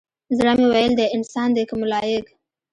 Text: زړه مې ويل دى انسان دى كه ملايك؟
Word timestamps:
زړه 0.37 0.53
مې 0.57 0.65
ويل 0.71 0.93
دى 0.99 1.05
انسان 1.17 1.49
دى 1.55 1.63
كه 1.69 1.75
ملايك؟ 1.81 2.27